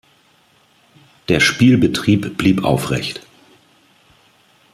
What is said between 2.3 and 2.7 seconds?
blieb